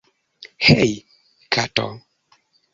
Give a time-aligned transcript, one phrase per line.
[0.67, 0.89] Hej
[1.53, 1.87] kato